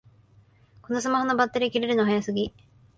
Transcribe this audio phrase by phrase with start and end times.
[0.81, 2.51] このスマホのバッテリー切れるの早すぎ